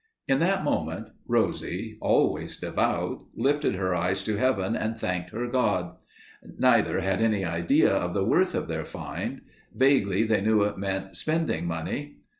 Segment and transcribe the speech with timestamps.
[0.27, 5.95] In that moment, Rosie, always devout, lifted her eyes to heaven and thanked her God.
[6.57, 9.41] Neither had any idea of the worth of their find.
[9.75, 12.17] Vaguely they knew it meant spending money.